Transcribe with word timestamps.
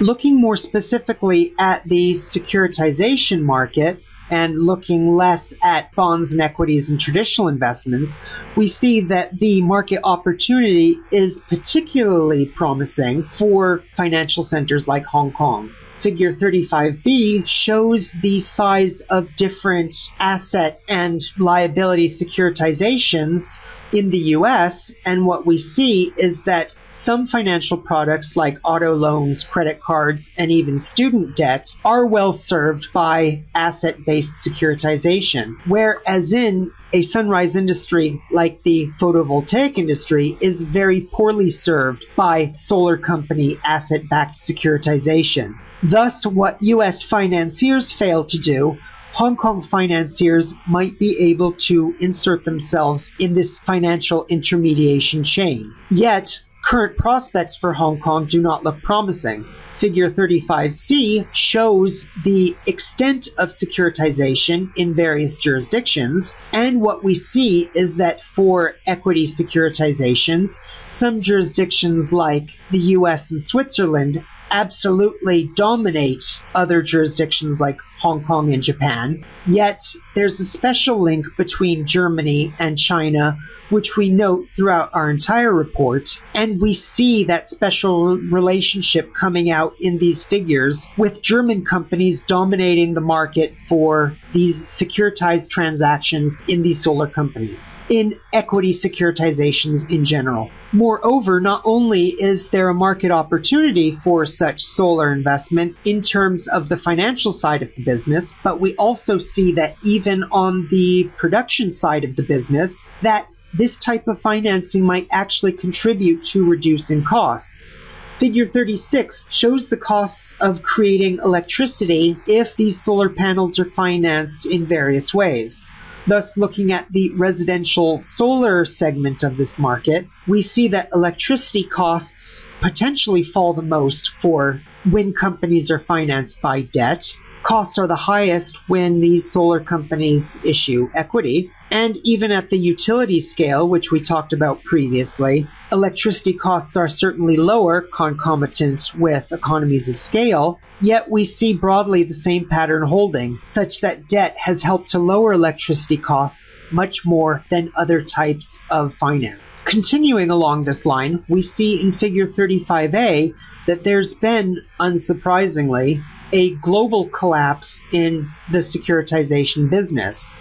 Looking 0.00 0.40
more 0.40 0.56
specifically 0.56 1.54
at 1.58 1.82
the 1.84 2.12
securitization 2.12 3.42
market, 3.42 4.00
and 4.30 4.58
looking 4.58 5.16
less 5.16 5.54
at 5.62 5.94
bonds 5.94 6.32
and 6.32 6.40
equities 6.40 6.90
and 6.90 7.00
traditional 7.00 7.48
investments, 7.48 8.16
we 8.56 8.68
see 8.68 9.00
that 9.00 9.38
the 9.38 9.62
market 9.62 10.00
opportunity 10.04 10.98
is 11.10 11.40
particularly 11.48 12.46
promising 12.46 13.24
for 13.24 13.82
financial 13.96 14.42
centers 14.42 14.86
like 14.86 15.04
Hong 15.04 15.32
Kong. 15.32 15.70
Figure 16.00 16.32
35B 16.32 17.44
shows 17.46 18.12
the 18.22 18.38
size 18.38 19.00
of 19.10 19.34
different 19.36 19.96
asset 20.20 20.80
and 20.86 21.20
liability 21.38 22.08
securitizations 22.08 23.58
in 23.92 24.10
the 24.10 24.34
US, 24.36 24.92
and 25.04 25.26
what 25.26 25.46
we 25.46 25.58
see 25.58 26.12
is 26.16 26.42
that 26.42 26.72
some 26.98 27.26
financial 27.26 27.78
products 27.78 28.36
like 28.36 28.58
auto 28.64 28.94
loans, 28.94 29.44
credit 29.44 29.80
cards, 29.80 30.30
and 30.36 30.50
even 30.50 30.78
student 30.78 31.36
debt 31.36 31.72
are 31.84 32.04
well 32.06 32.32
served 32.32 32.88
by 32.92 33.44
asset 33.54 34.04
based 34.04 34.32
securitization, 34.44 35.54
whereas 35.66 36.32
in 36.32 36.72
a 36.92 37.02
sunrise 37.02 37.54
industry 37.54 38.20
like 38.30 38.62
the 38.62 38.90
photovoltaic 39.00 39.78
industry 39.78 40.36
is 40.40 40.60
very 40.60 41.02
poorly 41.12 41.50
served 41.50 42.04
by 42.16 42.52
solar 42.54 42.96
company 42.96 43.58
asset 43.64 44.08
backed 44.10 44.36
securitization. 44.36 45.54
Thus, 45.82 46.26
what 46.26 46.60
US 46.62 47.02
financiers 47.02 47.92
fail 47.92 48.24
to 48.24 48.38
do 48.38 48.78
Hong 49.18 49.34
Kong 49.34 49.62
financiers 49.62 50.54
might 50.68 50.96
be 51.00 51.18
able 51.18 51.50
to 51.66 51.92
insert 51.98 52.44
themselves 52.44 53.10
in 53.18 53.34
this 53.34 53.58
financial 53.58 54.24
intermediation 54.28 55.24
chain. 55.24 55.74
Yet, 55.90 56.40
current 56.64 56.96
prospects 56.96 57.56
for 57.56 57.72
Hong 57.72 57.98
Kong 57.98 58.26
do 58.26 58.40
not 58.40 58.62
look 58.62 58.80
promising. 58.84 59.44
Figure 59.78 60.08
35C 60.08 61.26
shows 61.32 62.06
the 62.22 62.56
extent 62.66 63.26
of 63.38 63.48
securitization 63.48 64.70
in 64.76 64.94
various 64.94 65.36
jurisdictions, 65.36 66.32
and 66.52 66.80
what 66.80 67.02
we 67.02 67.16
see 67.16 67.68
is 67.74 67.96
that 67.96 68.20
for 68.22 68.76
equity 68.86 69.26
securitizations, 69.26 70.50
some 70.88 71.20
jurisdictions 71.20 72.12
like 72.12 72.50
the 72.70 72.94
US 72.94 73.32
and 73.32 73.42
Switzerland 73.42 74.22
absolutely 74.50 75.50
dominate 75.54 76.24
other 76.54 76.82
jurisdictions 76.82 77.60
like 77.60 77.78
Hong 78.00 78.24
Kong 78.24 78.52
and 78.52 78.62
Japan. 78.62 79.24
Yet 79.46 79.80
there's 80.14 80.38
a 80.40 80.44
special 80.44 81.00
link 81.00 81.26
between 81.36 81.86
Germany 81.86 82.54
and 82.58 82.78
China, 82.78 83.38
which 83.70 83.96
we 83.96 84.08
note 84.08 84.46
throughout 84.54 84.90
our 84.94 85.10
entire 85.10 85.52
report, 85.52 86.20
and 86.32 86.60
we 86.60 86.74
see 86.74 87.24
that 87.24 87.48
special 87.48 88.16
relationship 88.16 89.12
coming 89.14 89.50
out 89.50 89.74
in 89.80 89.98
these 89.98 90.22
figures 90.22 90.86
with 90.96 91.20
German 91.22 91.64
companies 91.64 92.22
dominating 92.26 92.94
the 92.94 93.00
market 93.00 93.54
for 93.68 94.16
these 94.32 94.62
securitized 94.62 95.50
transactions 95.50 96.36
in 96.46 96.62
these 96.62 96.82
solar 96.82 97.08
companies, 97.08 97.74
in 97.88 98.18
equity 98.32 98.72
securitizations 98.72 99.90
in 99.90 100.04
general. 100.04 100.50
Moreover, 100.72 101.40
not 101.40 101.62
only 101.64 102.08
is 102.08 102.48
there 102.50 102.68
a 102.68 102.74
market 102.74 103.10
opportunity 103.10 103.98
for 104.04 104.24
such 104.38 104.62
solar 104.62 105.12
investment 105.12 105.76
in 105.84 106.00
terms 106.00 106.46
of 106.48 106.68
the 106.68 106.76
financial 106.76 107.32
side 107.32 107.62
of 107.62 107.74
the 107.74 107.82
business, 107.82 108.32
but 108.44 108.60
we 108.60 108.74
also 108.76 109.18
see 109.18 109.52
that 109.52 109.76
even 109.82 110.22
on 110.30 110.68
the 110.70 111.10
production 111.18 111.72
side 111.72 112.04
of 112.04 112.14
the 112.16 112.22
business, 112.22 112.80
that 113.02 113.26
this 113.52 113.76
type 113.78 114.06
of 114.06 114.20
financing 114.20 114.82
might 114.82 115.08
actually 115.10 115.52
contribute 115.52 116.22
to 116.22 116.48
reducing 116.48 117.02
costs. 117.04 117.78
Figure 118.20 118.46
36 118.46 119.24
shows 119.30 119.68
the 119.68 119.76
costs 119.76 120.34
of 120.40 120.62
creating 120.62 121.18
electricity 121.24 122.16
if 122.26 122.56
these 122.56 122.82
solar 122.82 123.08
panels 123.08 123.58
are 123.58 123.64
financed 123.64 124.46
in 124.46 124.66
various 124.66 125.14
ways. 125.14 125.64
Thus, 126.08 126.38
looking 126.38 126.72
at 126.72 126.90
the 126.90 127.10
residential 127.16 127.98
solar 127.98 128.64
segment 128.64 129.22
of 129.22 129.36
this 129.36 129.58
market, 129.58 130.06
we 130.26 130.40
see 130.40 130.68
that 130.68 130.88
electricity 130.94 131.64
costs 131.64 132.46
potentially 132.62 133.22
fall 133.22 133.52
the 133.52 133.60
most 133.60 134.12
for 134.22 134.62
when 134.90 135.12
companies 135.12 135.70
are 135.70 135.78
financed 135.78 136.40
by 136.40 136.62
debt, 136.62 137.04
costs 137.42 137.76
are 137.76 137.86
the 137.86 137.94
highest 137.94 138.58
when 138.68 139.00
these 139.00 139.30
solar 139.30 139.60
companies 139.60 140.38
issue 140.44 140.88
equity. 140.94 141.50
And 141.70 141.98
even 142.04 142.32
at 142.32 142.48
the 142.48 142.58
utility 142.58 143.20
scale, 143.20 143.68
which 143.68 143.90
we 143.90 144.00
talked 144.00 144.32
about 144.32 144.64
previously, 144.64 145.46
electricity 145.70 146.32
costs 146.32 146.76
are 146.76 146.88
certainly 146.88 147.36
lower 147.36 147.82
concomitant 147.82 148.90
with 148.98 149.30
economies 149.32 149.88
of 149.88 149.98
scale, 149.98 150.58
yet 150.80 151.10
we 151.10 151.24
see 151.24 151.52
broadly 151.52 152.04
the 152.04 152.14
same 152.14 152.48
pattern 152.48 152.86
holding, 152.86 153.38
such 153.44 153.80
that 153.80 154.08
debt 154.08 154.34
has 154.38 154.62
helped 154.62 154.88
to 154.90 154.98
lower 154.98 155.32
electricity 155.32 155.96
costs 155.96 156.60
much 156.70 157.04
more 157.04 157.44
than 157.50 157.70
other 157.76 158.02
types 158.02 158.56
of 158.70 158.94
finance. 158.94 159.40
Continuing 159.64 160.30
along 160.30 160.64
this 160.64 160.86
line, 160.86 161.22
we 161.28 161.42
see 161.42 161.80
in 161.80 161.92
figure 161.92 162.26
35A 162.26 163.34
that 163.66 163.84
there's 163.84 164.14
been, 164.14 164.56
unsurprisingly, 164.80 166.02
a 166.32 166.54
global 166.56 167.08
collapse 167.08 167.80
in 167.92 168.26
the 168.50 168.58
securitization 168.58 169.68
business. 169.68 170.36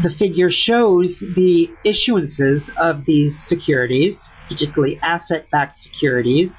The 0.00 0.10
figure 0.10 0.48
shows 0.48 1.20
the 1.20 1.70
issuances 1.84 2.70
of 2.76 3.04
these 3.04 3.38
securities, 3.38 4.30
particularly 4.48 4.98
asset 5.02 5.50
backed 5.50 5.76
securities, 5.76 6.58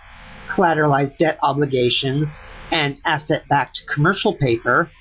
collateralized 0.50 1.18
debt 1.18 1.40
obligations, 1.42 2.42
and 2.70 2.98
asset 3.04 3.48
backed 3.50 3.84
commercial 3.88 4.36
paper. 4.36 4.92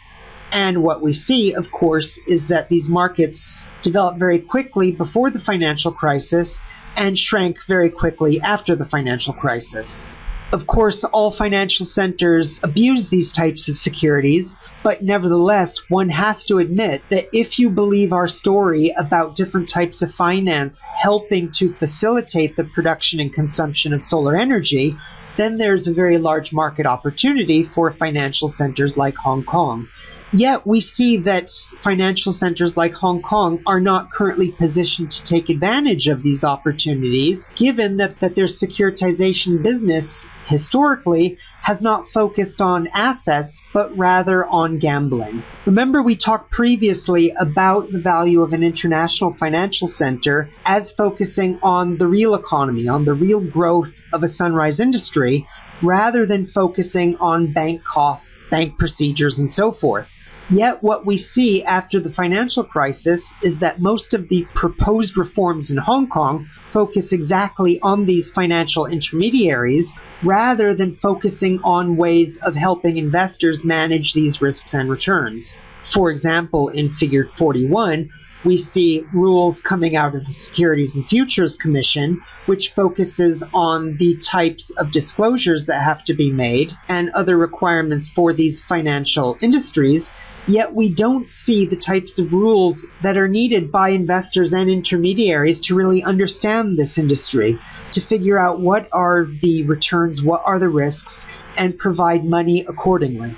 And 0.51 0.83
what 0.83 1.03
we 1.03 1.13
see, 1.13 1.53
of 1.53 1.71
course, 1.71 2.19
is 2.27 2.47
that 2.47 2.71
these 2.71 2.89
markets 2.89 3.67
developed 3.83 4.19
very 4.19 4.39
quickly 4.39 4.93
before 4.93 5.31
the 5.31 5.41
financial 5.41 5.93
crisis 5.93 6.59
and 6.97 7.19
shrank 7.19 7.59
very 7.69 7.91
quickly 7.91 8.41
after 8.41 8.75
the 8.75 8.87
financial 8.87 9.35
crisis. 9.35 10.07
Of 10.53 10.67
course, 10.67 11.03
all 11.03 11.31
financial 11.31 11.87
centers 11.87 12.61
abuse 12.63 13.09
these 13.09 13.33
types 13.33 13.71
of 13.71 13.77
securities, 13.79 14.55
but 14.83 15.03
nevertheless, 15.03 15.79
one 15.89 16.11
has 16.11 16.45
to 16.45 16.59
admit 16.59 17.01
that 17.09 17.29
if 17.33 17.59
you 17.59 17.71
believe 17.71 18.13
our 18.13 18.29
story 18.29 18.93
about 18.95 19.35
different 19.35 19.71
types 19.71 20.03
of 20.03 20.15
finance 20.15 20.79
helping 20.79 21.53
to 21.53 21.73
facilitate 21.73 22.55
the 22.57 22.65
production 22.65 23.19
and 23.19 23.33
consumption 23.33 23.95
of 23.95 24.03
solar 24.03 24.37
energy, 24.37 24.95
then 25.39 25.57
there's 25.57 25.87
a 25.87 25.93
very 25.95 26.19
large 26.19 26.53
market 26.53 26.85
opportunity 26.85 27.63
for 27.63 27.91
financial 27.91 28.51
centers 28.51 28.95
like 28.95 29.17
Hong 29.17 29.45
Kong. 29.45 29.89
Yet 30.35 30.67
we 30.67 30.81
see 30.81 31.19
that 31.19 31.51
financial 31.83 32.33
centers 32.33 32.75
like 32.75 32.95
Hong 32.95 33.21
Kong 33.21 33.63
are 33.67 33.81
not 33.81 34.11
currently 34.11 34.51
positioned 34.51 35.11
to 35.11 35.25
take 35.25 35.51
advantage 35.51 36.07
of 36.07 36.23
these 36.23 36.43
opportunities, 36.43 37.47
given 37.55 37.99
that, 37.99 38.19
that 38.21 38.35
their 38.35 38.47
securitization 38.47 39.63
business 39.63 40.25
historically 40.47 41.37
has 41.61 41.83
not 41.83 42.09
focused 42.09 42.63
on 42.63 42.89
assets, 42.95 43.61
but 43.75 43.97
rather 43.97 44.47
on 44.47 44.79
gambling. 44.79 45.43
Remember, 45.67 46.03
we 46.03 46.17
talked 46.17 46.51
previously 46.51 47.31
about 47.39 47.93
the 47.93 48.01
value 48.01 48.41
of 48.41 48.55
an 48.55 48.63
international 48.63 49.35
financial 49.35 49.87
center 49.87 50.49
as 50.65 50.91
focusing 50.91 51.59
on 51.63 51.99
the 51.99 52.07
real 52.07 52.35
economy, 52.35 52.89
on 52.89 53.05
the 53.05 53.15
real 53.15 53.41
growth 53.41 53.93
of 54.15 54.23
a 54.23 54.29
sunrise 54.29 54.81
industry, 54.81 55.47
rather 55.83 56.25
than 56.25 56.47
focusing 56.47 57.17
on 57.17 57.53
bank 57.53 57.85
costs, 57.85 58.45
bank 58.51 58.79
procedures, 58.79 59.39
and 59.39 59.51
so 59.51 59.73
forth. 59.73 60.09
Yet 60.51 60.83
what 60.83 61.07
we 61.07 61.17
see 61.17 61.63
after 61.65 62.01
the 62.01 62.13
financial 62.13 62.65
crisis 62.65 63.33
is 63.43 63.61
that 63.61 63.81
most 63.81 64.13
of 64.13 64.29
the 64.29 64.47
proposed 64.55 65.17
reforms 65.17 65.71
in 65.71 65.77
Hong 65.77 66.09
Kong 66.09 66.47
focus 66.69 67.13
exactly 67.13 67.81
on 67.81 68.07
these 68.07 68.29
financial 68.29 68.87
intermediaries 68.87 69.93
rather 70.23 70.75
than 70.75 70.97
focusing 70.97 71.61
on 71.63 71.97
ways 71.97 72.39
of 72.39 72.55
helping 72.55 72.97
investors 72.97 73.65
manage 73.65 74.13
these 74.13 74.43
risks 74.43 74.75
and 74.75 74.91
returns. 74.91 75.57
For 75.85 76.11
example, 76.11 76.69
in 76.69 76.91
figure 76.91 77.29
41, 77.37 78.11
we 78.45 78.57
see 78.57 79.07
rules 79.13 79.61
coming 79.61 79.97
out 79.97 80.15
of 80.15 80.25
the 80.25 80.33
Securities 80.33 80.97
and 80.97 81.09
Futures 81.09 81.57
Commission, 81.57 82.21
which 82.47 82.73
focuses 82.75 83.43
on 83.55 83.97
the 83.99 84.17
types 84.17 84.71
of 84.71 84.91
disclosures 84.91 85.67
that 85.67 85.81
have 85.81 86.05
to 86.05 86.15
be 86.15 86.31
made 86.33 86.73
and 86.89 87.11
other 87.11 87.37
requirements 87.37 88.09
for 88.09 88.33
these 88.33 88.61
financial 88.61 89.39
industries 89.41 90.11
Yet 90.49 90.75
we 90.75 90.89
don't 90.89 91.29
see 91.29 91.67
the 91.67 91.77
types 91.77 92.19
of 92.19 92.33
rules 92.33 92.85
that 93.01 93.17
are 93.17 93.29
needed 93.29 93.71
by 93.71 93.91
investors 93.91 94.53
and 94.53 94.69
intermediaries 94.69 95.61
to 95.63 95.77
really 95.77 96.03
understand 96.03 96.77
this 96.77 96.99
industry, 96.99 97.61
to 97.93 98.01
figure 98.01 98.41
out 98.41 98.61
what 98.61 98.89
are 98.91 99.25
the 99.41 99.63
returns, 99.63 100.21
what 100.21 100.43
are 100.45 100.59
the 100.59 100.69
risks, 100.69 101.25
and 101.57 101.79
provide 101.79 102.25
money 102.25 102.67
accordingly. 102.69 103.37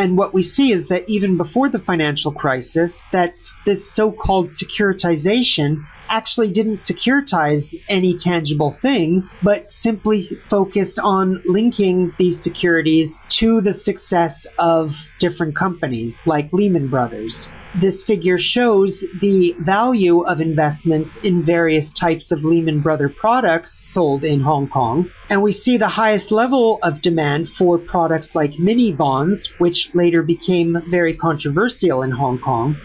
And 0.00 0.16
what 0.16 0.32
we 0.32 0.42
see 0.42 0.72
is 0.72 0.88
that 0.88 1.10
even 1.10 1.36
before 1.36 1.68
the 1.68 1.78
financial 1.78 2.32
crisis, 2.32 3.02
that 3.12 3.34
this 3.66 3.94
so-called 3.94 4.48
securitization 4.48 5.76
actually 6.08 6.50
didn't 6.50 6.76
securitize 6.76 7.74
any 7.86 8.16
tangible 8.16 8.72
thing, 8.80 9.28
but 9.42 9.68
simply 9.68 10.26
focused 10.48 10.98
on 10.98 11.42
linking 11.44 12.14
these 12.18 12.42
securities 12.42 13.18
to 13.40 13.60
the 13.60 13.74
success 13.74 14.46
of 14.58 14.90
different 15.18 15.54
companies 15.54 16.18
like 16.24 16.50
Lehman 16.50 16.88
Brothers. 16.88 17.46
This 17.78 18.02
figure 18.02 18.36
shows 18.36 19.04
the 19.20 19.54
value 19.60 20.22
of 20.22 20.40
investments 20.40 21.16
in 21.22 21.44
various 21.44 21.92
types 21.92 22.32
of 22.32 22.42
Lehman 22.42 22.80
Brother 22.80 23.08
products 23.08 23.72
sold 23.92 24.24
in 24.24 24.40
Hong 24.40 24.68
Kong. 24.68 25.08
And 25.28 25.40
we 25.40 25.52
see 25.52 25.76
the 25.76 25.86
highest 25.86 26.32
level 26.32 26.80
of 26.82 27.00
demand 27.00 27.48
for 27.50 27.78
products 27.78 28.34
like 28.34 28.58
mini 28.58 28.90
bonds, 28.90 29.48
which 29.58 29.88
later 29.94 30.24
became 30.24 30.82
very 30.90 31.14
controversial 31.14 32.02
in 32.02 32.10
Hong 32.10 32.40
Kong. 32.40 32.76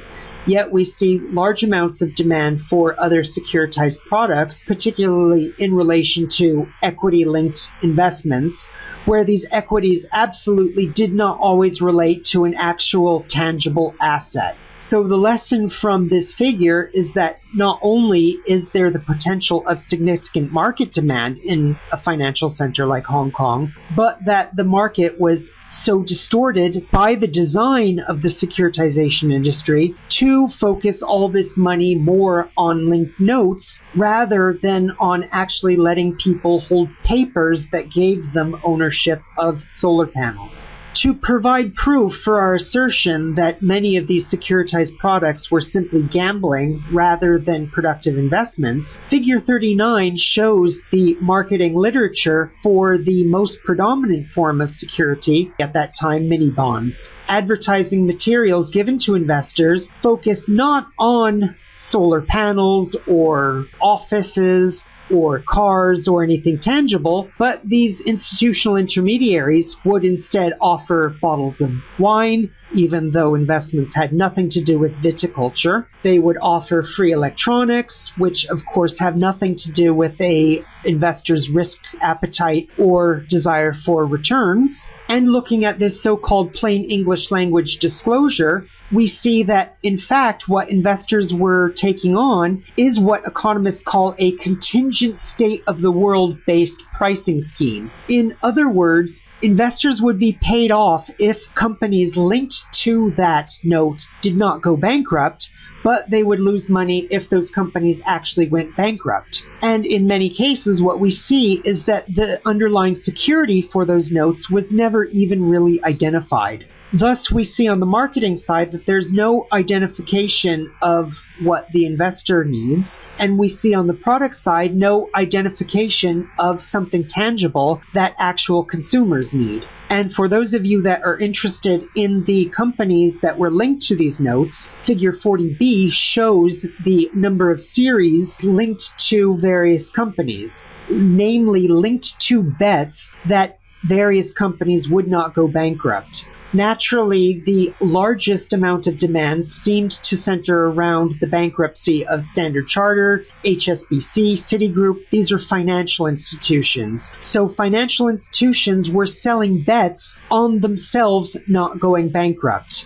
Yet 0.46 0.72
we 0.72 0.86
see 0.86 1.18
large 1.18 1.64
amounts 1.64 2.04
of 2.04 2.14
demand 2.14 2.62
for 2.62 2.94
other 3.00 3.24
securitized 3.24 3.98
products, 4.08 4.64
particularly 4.68 5.52
in 5.58 5.74
relation 5.74 6.30
to 6.38 6.68
equity 6.84 7.26
linked 7.26 7.72
investments, 7.82 8.70
where 9.06 9.24
these 9.24 9.48
equities 9.50 10.06
absolutely 10.14 10.86
did 10.86 11.12
not 11.12 11.40
always 11.40 11.82
relate 11.82 12.26
to 12.26 12.46
an 12.46 12.54
actual 12.54 13.26
tangible 13.28 13.96
asset. 14.00 14.56
So 14.78 15.04
the 15.04 15.18
lesson 15.18 15.70
from 15.70 16.10
this 16.10 16.34
figure 16.34 16.90
is 16.94 17.14
that 17.14 17.40
not 17.56 17.80
only 17.82 18.40
is 18.46 18.70
there 18.72 18.92
the 18.92 19.00
potential 19.00 19.66
of 19.68 19.80
significant 19.80 20.52
market 20.52 20.94
demand 20.94 21.38
in 21.38 21.78
a 21.92 21.98
financial 21.98 22.50
center 22.50 22.86
like 22.86 23.06
Hong 23.06 23.32
Kong, 23.32 23.74
but 23.96 24.26
that 24.26 24.56
the 24.56 24.64
market 24.64 25.20
was 25.20 25.50
so 25.62 26.04
distorted 26.04 26.88
by 26.92 27.16
the 27.16 27.28
design 27.28 28.00
of 28.00 28.22
the 28.22 28.28
securitization 28.28 29.34
industry 29.34 29.96
to 30.10 30.50
focus 30.50 31.02
all 31.02 31.30
this 31.30 31.56
money 31.58 31.96
more 31.96 32.50
on 32.58 32.90
linked 32.90 33.20
notes 33.20 33.80
rather 33.96 34.60
than 34.62 34.92
on 35.00 35.28
actually 35.32 35.78
letting 35.78 36.16
people 36.18 36.60
hold 36.60 36.90
papers 37.04 37.70
that 37.70 37.92
gave 37.92 38.34
them 38.34 38.60
ownership 38.64 39.22
of 39.38 39.64
solar 39.68 40.06
panels. 40.06 40.68
To 41.00 41.14
provide 41.14 41.76
proof 41.76 42.22
for 42.22 42.40
our 42.40 42.54
assertion 42.54 43.36
that 43.36 43.62
many 43.62 43.98
of 43.98 44.08
these 44.08 44.32
securitized 44.32 44.98
products 44.98 45.52
were 45.52 45.60
simply 45.60 46.02
gambling 46.04 46.86
rather 46.90 47.38
than 47.38 47.68
productive 47.70 48.18
investments, 48.18 48.96
Figure 49.10 49.42
39 49.42 50.16
shows 50.16 50.84
the 50.94 51.18
marketing 51.20 51.76
literature 51.76 52.54
for 52.64 52.98
the 52.98 53.26
most 53.26 53.62
predominant 53.66 54.30
form 54.30 54.62
of 54.62 54.72
security, 54.72 55.52
at 55.60 55.74
that 55.74 55.96
time 56.00 56.30
mini 56.30 56.50
bonds. 56.50 57.10
Advertising 57.28 58.08
materials 58.08 58.70
given 58.70 58.98
to 59.00 59.16
investors 59.16 59.90
focus 60.02 60.48
not 60.48 60.88
on 60.98 61.58
solar 61.72 62.22
panels 62.22 62.96
or 63.06 63.66
offices 63.82 64.82
or 65.12 65.44
cars 65.48 66.08
or 66.08 66.24
anything 66.24 66.60
tangible, 66.60 67.30
but 67.38 67.62
these 67.64 68.02
institutional 68.02 68.78
intermediaries 68.78 69.76
would 69.86 70.04
instead 70.04 70.54
offer 70.62 71.16
bottles 71.22 71.62
of 71.62 71.72
wine, 72.00 72.50
even 72.76 73.12
though 73.12 73.36
investments 73.36 73.96
had 73.96 74.12
nothing 74.14 74.50
to 74.50 74.62
do 74.62 74.78
with 74.78 75.02
viticulture. 75.02 75.86
They 76.04 76.20
would 76.20 76.38
offer 76.42 76.84
free 76.84 77.14
electronics, 77.14 78.12
which 78.18 78.46
of 78.48 78.66
course 78.66 79.00
have 79.00 79.16
nothing 79.16 79.56
to 79.56 79.72
do 79.72 79.94
with 79.94 80.20
a 80.20 80.64
investor's 80.84 81.50
risk 81.50 81.80
appetite 82.02 82.70
or 82.78 83.26
desire 83.28 83.74
for 83.74 84.06
returns. 84.06 84.86
And 85.08 85.28
looking 85.28 85.66
at 85.66 85.80
this 85.80 86.02
so-called 86.02 86.54
plain 86.54 86.84
English 86.90 87.32
language 87.32 87.78
disclosure, 87.78 88.68
we 88.92 89.08
see 89.08 89.44
that 89.44 89.78
in 89.84 89.98
fact 89.98 90.48
what 90.48 90.70
investors 90.70 91.34
were 91.34 91.72
taking 91.72 92.16
on 92.16 92.64
is 92.78 93.00
what 93.00 93.26
economists 93.26 93.82
call 93.82 94.16
a 94.18 94.32
contingent 94.38 95.18
state 95.18 95.64
of 95.68 95.82
the 95.82 95.92
world 95.92 96.38
based 96.46 96.82
pricing 96.98 97.40
scheme. 97.40 97.92
In 98.08 98.36
other 98.44 98.68
words, 98.68 99.22
investors 99.42 100.02
would 100.02 100.20
be 100.20 100.38
paid 100.42 100.72
off 100.72 101.10
if 101.20 101.54
companies 101.56 102.16
linked 102.16 102.64
to 102.84 103.12
that 103.18 103.52
note 103.64 104.02
did 104.22 104.36
not 104.36 104.62
go 104.62 104.78
bankrupt, 104.78 105.50
but 105.84 106.10
they 106.10 106.24
would 106.24 106.40
lose 106.40 106.70
money 106.70 107.08
if 107.12 107.30
those 107.30 107.50
companies 107.50 108.02
actually 108.06 108.48
went 108.48 108.76
bankrupt. 108.76 109.44
And 109.62 109.86
in 109.86 110.08
many 110.08 110.30
cases, 110.30 110.82
what 110.82 111.00
we 111.00 111.12
see 111.12 111.62
is 111.64 111.84
that 111.84 112.08
the 112.08 112.42
underlying 112.46 112.96
security 112.96 113.62
for 113.62 113.86
those 113.86 114.12
notes 114.12 114.50
was 114.50 114.72
never 114.72 115.06
even 115.06 115.48
really 115.48 115.84
identified. 115.84 116.66
Thus, 116.94 117.32
we 117.32 117.44
see 117.44 117.68
on 117.68 117.80
the 117.80 117.86
marketing 117.86 118.36
side 118.36 118.72
that 118.72 118.86
there's 118.86 119.12
no 119.12 119.48
identification 119.52 120.72
of 120.82 121.14
what 121.42 121.68
the 121.72 121.86
investor 121.86 122.46
needs, 122.46 122.98
and 123.18 123.40
we 123.40 123.50
see 123.50 123.74
on 123.74 123.88
the 123.88 123.94
product 123.94 124.36
side 124.36 124.76
no 124.76 125.10
identification 125.16 126.30
of 126.38 126.62
something 126.62 127.08
tangible 127.08 127.82
that 127.94 128.16
actual 128.20 128.64
consumers 128.64 129.34
need. 129.34 129.66
And 129.90 130.14
for 130.14 130.30
those 130.30 130.54
of 130.54 130.66
you 130.66 130.84
that 130.84 131.04
are 131.04 131.18
interested 131.20 131.84
in 131.96 132.24
the 132.24 132.50
companies 132.50 133.20
that 133.22 133.38
were 133.38 133.52
linked 133.52 133.84
to 133.88 133.96
these 133.96 134.20
notes, 134.20 134.68
figure 134.84 135.12
40b 135.12 135.92
shows 135.92 136.66
the 136.84 137.10
number 137.14 137.52
of 137.52 137.62
series 137.62 138.44
linked 138.44 138.92
to 139.10 139.38
various 139.38 139.90
companies, 139.90 140.64
namely 140.90 141.68
linked 141.68 142.20
to 142.22 142.44
bets 142.44 143.10
that 143.28 143.60
various 143.88 144.32
companies 144.32 144.88
would 144.88 145.08
not 145.08 145.34
go 145.34 145.48
bankrupt. 145.48 146.26
Naturally, 146.56 147.44
the 147.46 147.74
largest 147.82 148.54
amount 148.54 148.88
of 148.88 148.98
demand 148.98 149.46
seemed 149.46 149.92
to 150.04 150.16
center 150.16 150.68
around 150.68 151.16
the 151.20 151.28
bankruptcy 151.28 152.08
of 152.08 152.24
Standard 152.24 152.68
Charter, 152.68 153.26
HSBC, 153.44 154.38
Citigroup. 154.38 155.02
These 155.12 155.34
are 155.34 155.38
financial 155.38 156.08
institutions. 156.08 157.12
So 157.20 157.50
financial 157.50 158.08
institutions 158.08 158.90
were 158.90 159.06
selling 159.06 159.66
bets 159.66 160.16
on 160.32 160.62
themselves 160.62 161.36
not 161.46 161.82
going 161.82 162.08
bankrupt. 162.08 162.86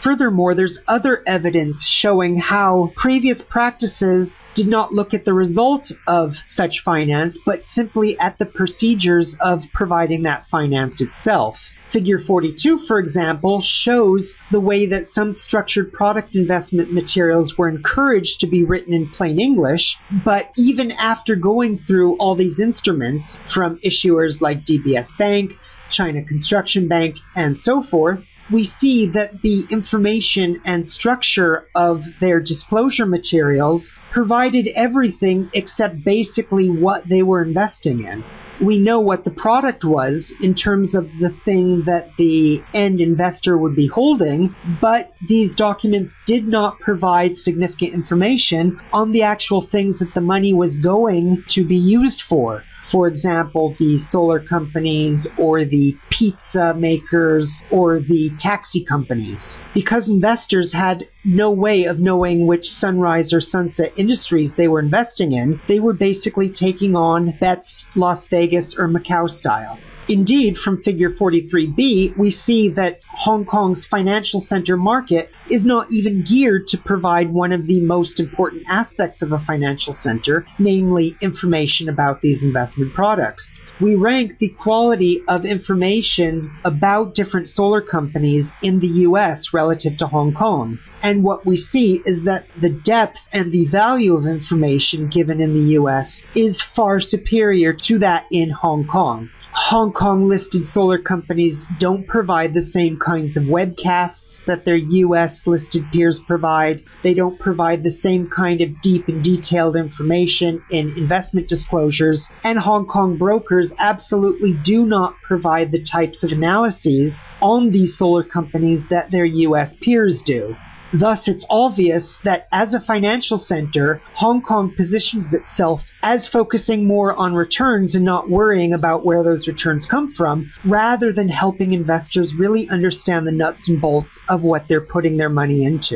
Furthermore, 0.00 0.54
there's 0.54 0.78
other 0.88 1.22
evidence 1.26 1.86
showing 1.86 2.38
how 2.38 2.92
previous 2.96 3.42
practices 3.42 4.38
did 4.54 4.68
not 4.68 4.90
look 4.90 5.12
at 5.12 5.26
the 5.26 5.34
result 5.34 5.92
of 6.06 6.34
such 6.46 6.80
finance, 6.80 7.36
but 7.44 7.62
simply 7.62 8.18
at 8.18 8.38
the 8.38 8.46
procedures 8.46 9.36
of 9.38 9.66
providing 9.74 10.22
that 10.22 10.46
finance 10.48 11.02
itself. 11.02 11.60
Figure 11.92 12.18
42, 12.18 12.78
for 12.78 12.98
example, 12.98 13.60
shows 13.60 14.34
the 14.50 14.60
way 14.60 14.86
that 14.86 15.06
some 15.06 15.34
structured 15.34 15.92
product 15.92 16.34
investment 16.34 16.90
materials 16.90 17.58
were 17.58 17.68
encouraged 17.68 18.40
to 18.40 18.46
be 18.46 18.64
written 18.64 18.94
in 18.94 19.10
plain 19.10 19.38
English, 19.38 19.98
but 20.24 20.50
even 20.56 20.90
after 20.92 21.36
going 21.36 21.76
through 21.76 22.16
all 22.16 22.34
these 22.34 22.58
instruments 22.58 23.36
from 23.46 23.78
issuers 23.80 24.40
like 24.40 24.64
DBS 24.64 25.14
Bank, 25.18 25.52
China 25.90 26.24
Construction 26.24 26.88
Bank, 26.88 27.16
and 27.36 27.58
so 27.58 27.82
forth, 27.82 28.24
we 28.50 28.64
see 28.64 29.04
that 29.08 29.42
the 29.42 29.66
information 29.68 30.62
and 30.64 30.86
structure 30.86 31.66
of 31.74 32.06
their 32.20 32.40
disclosure 32.40 33.06
materials 33.06 33.92
provided 34.10 34.66
everything 34.68 35.50
except 35.52 36.02
basically 36.02 36.70
what 36.70 37.06
they 37.06 37.22
were 37.22 37.42
investing 37.42 38.04
in 38.04 38.24
we 38.60 38.78
know 38.80 39.00
what 39.00 39.24
the 39.24 39.30
product 39.30 39.84
was 39.84 40.32
in 40.40 40.54
terms 40.54 40.94
of 40.94 41.18
the 41.18 41.30
thing 41.30 41.82
that 41.86 42.16
the 42.16 42.66
end 42.74 43.00
investor 43.00 43.56
would 43.56 43.74
be 43.74 43.86
holding, 43.86 44.54
but 44.64 45.10
these 45.20 45.54
documents 45.54 46.14
did 46.26 46.46
not 46.46 46.80
provide 46.80 47.34
significant 47.34 47.94
information 47.94 48.76
on 48.92 49.10
the 49.12 49.22
actual 49.22 49.62
things 49.62 49.98
that 49.98 50.14
the 50.14 50.20
money 50.20 50.52
was 50.52 50.76
going 50.76 51.44
to 51.48 51.64
be 51.64 51.76
used 51.76 52.22
for 52.22 52.66
for 52.92 53.08
example, 53.08 53.74
the 53.78 53.98
solar 53.98 54.38
companies 54.38 55.26
or 55.38 55.64
the 55.64 55.96
pizza 56.10 56.74
makers 56.74 57.56
or 57.70 58.00
the 58.00 58.30
taxi 58.38 58.84
companies. 58.84 59.56
Because 59.72 60.10
investors 60.10 60.74
had 60.74 61.08
no 61.24 61.50
way 61.50 61.84
of 61.84 61.98
knowing 61.98 62.46
which 62.46 62.70
sunrise 62.70 63.32
or 63.32 63.40
sunset 63.40 63.94
industries 63.96 64.54
they 64.54 64.68
were 64.68 64.80
investing 64.80 65.32
in, 65.32 65.58
they 65.68 65.80
were 65.80 65.94
basically 65.94 66.50
taking 66.50 66.94
on 66.94 67.32
bets 67.40 67.82
Las 67.96 68.26
Vegas 68.26 68.74
or 68.76 68.88
Macau 68.88 69.28
style. 69.28 69.78
Indeed, 70.08 70.58
from 70.58 70.82
figure 70.82 71.10
43b, 71.10 72.16
we 72.16 72.30
see 72.32 72.70
that 72.70 72.98
Hong 73.06 73.44
Kong's 73.44 73.84
financial 73.84 74.40
center 74.40 74.76
market 74.76 75.30
is 75.48 75.64
not 75.64 75.92
even 75.92 76.24
geared 76.24 76.66
to 76.68 76.78
provide 76.78 77.32
one 77.32 77.52
of 77.52 77.68
the 77.68 77.80
most 77.80 78.18
important 78.18 78.64
aspects 78.68 79.22
of 79.22 79.30
a 79.30 79.38
financial 79.38 79.92
center, 79.92 80.44
namely 80.58 81.16
information 81.20 81.88
about 81.88 82.20
these 82.20 82.42
investment 82.42 82.92
products. 82.94 83.60
We 83.80 83.94
rank 83.94 84.38
the 84.38 84.48
quality 84.48 85.22
of 85.28 85.44
information 85.44 86.50
about 86.64 87.14
different 87.14 87.48
solar 87.48 87.80
companies 87.80 88.52
in 88.60 88.80
the 88.80 89.04
US 89.06 89.54
relative 89.54 89.96
to 89.98 90.08
Hong 90.08 90.34
Kong. 90.34 90.80
And 91.00 91.22
what 91.22 91.46
we 91.46 91.56
see 91.56 92.02
is 92.04 92.24
that 92.24 92.46
the 92.60 92.70
depth 92.70 93.20
and 93.32 93.52
the 93.52 93.66
value 93.66 94.14
of 94.14 94.26
information 94.26 95.08
given 95.08 95.40
in 95.40 95.54
the 95.54 95.74
US 95.78 96.20
is 96.34 96.60
far 96.60 97.00
superior 97.00 97.72
to 97.72 97.98
that 98.00 98.26
in 98.32 98.50
Hong 98.50 98.84
Kong. 98.86 99.30
Hong 99.54 99.92
Kong 99.92 100.30
listed 100.30 100.64
solar 100.64 100.96
companies 100.98 101.66
don't 101.78 102.06
provide 102.06 102.54
the 102.54 102.62
same 102.62 102.98
kinds 102.98 103.36
of 103.36 103.44
webcasts 103.44 104.42
that 104.46 104.64
their 104.64 104.76
US 104.76 105.46
listed 105.46 105.84
peers 105.92 106.18
provide. 106.18 106.84
They 107.02 107.12
don't 107.12 107.38
provide 107.38 107.84
the 107.84 107.90
same 107.90 108.30
kind 108.30 108.62
of 108.62 108.80
deep 108.80 109.08
and 109.08 109.22
detailed 109.22 109.76
information 109.76 110.62
in 110.70 110.96
investment 110.96 111.48
disclosures. 111.48 112.28
And 112.42 112.58
Hong 112.58 112.86
Kong 112.86 113.18
brokers 113.18 113.72
absolutely 113.78 114.54
do 114.54 114.86
not 114.86 115.16
provide 115.22 115.70
the 115.70 115.82
types 115.82 116.24
of 116.24 116.32
analyses 116.32 117.20
on 117.42 117.72
these 117.72 117.98
solar 117.98 118.24
companies 118.24 118.86
that 118.88 119.10
their 119.10 119.26
US 119.26 119.74
peers 119.74 120.22
do. 120.22 120.56
Thus, 120.94 121.26
it's 121.26 121.44
obvious 121.48 122.18
that 122.22 122.48
as 122.52 122.74
a 122.74 122.80
financial 122.80 123.38
center, 123.38 124.02
Hong 124.14 124.42
Kong 124.42 124.74
positions 124.76 125.32
itself 125.32 125.90
as 126.02 126.26
focusing 126.26 126.86
more 126.86 127.14
on 127.14 127.34
returns 127.34 127.94
and 127.94 128.04
not 128.04 128.28
worrying 128.28 128.74
about 128.74 129.04
where 129.04 129.22
those 129.22 129.48
returns 129.48 129.86
come 129.86 130.12
from, 130.12 130.52
rather 130.64 131.10
than 131.10 131.28
helping 131.28 131.72
investors 131.72 132.34
really 132.34 132.68
understand 132.68 133.26
the 133.26 133.32
nuts 133.32 133.68
and 133.68 133.80
bolts 133.80 134.18
of 134.28 134.42
what 134.42 134.68
they're 134.68 134.80
putting 134.82 135.16
their 135.16 135.30
money 135.30 135.64
into. 135.64 135.90